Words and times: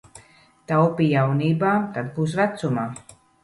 Taupi 0.71 1.11
jaunībā, 1.11 1.77
tad 1.99 2.13
būs 2.19 2.37
vecumā. 2.43 2.91